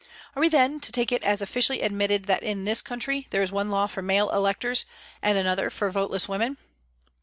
Are 0.35 0.39
we 0.41 0.49
then 0.49 0.79
to 0.79 0.91
take 0.91 1.11
it 1.11 1.21
as 1.21 1.43
officially 1.43 1.83
admitted 1.83 2.23
that 2.25 2.41
in 2.41 2.63
this 2.65 2.81
country 2.81 3.27
there 3.29 3.43
is 3.43 3.51
one 3.51 3.69
law 3.69 3.85
for 3.85 4.01
male 4.01 4.31
electors 4.31 4.83
and 5.21 5.37
another 5.37 5.69
for 5.69 5.91
voteless 5.91 6.27
women 6.27 6.57